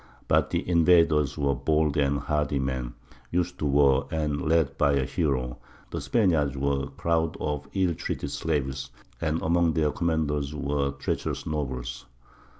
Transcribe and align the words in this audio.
But 0.27 0.49
the 0.49 0.67
invaders 0.67 1.37
were 1.37 1.53
bold 1.53 1.95
and 1.95 2.17
hardy 2.17 2.57
men, 2.57 2.95
used 3.29 3.59
to 3.59 3.67
war, 3.67 4.07
and 4.09 4.41
led 4.41 4.75
by 4.75 4.93
a 4.93 5.05
hero; 5.05 5.59
the 5.91 6.01
Spaniards 6.01 6.57
were 6.57 6.85
a 6.85 6.87
crowd 6.87 7.37
of 7.39 7.67
ill 7.73 7.93
treated 7.93 8.31
slaves, 8.31 8.89
and 9.21 9.39
among 9.43 9.73
their 9.73 9.91
commanders 9.91 10.55
were 10.55 10.89
treacherous 10.93 11.45
nobles. 11.45 12.07